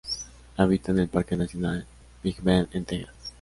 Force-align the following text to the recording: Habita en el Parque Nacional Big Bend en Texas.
Habita 0.57 0.91
en 0.93 0.97
el 0.97 1.09
Parque 1.09 1.37
Nacional 1.37 1.85
Big 2.23 2.41
Bend 2.41 2.69
en 2.73 2.85
Texas. 2.85 3.13